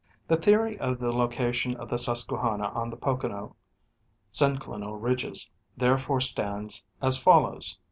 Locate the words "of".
0.79-0.97, 1.77-1.87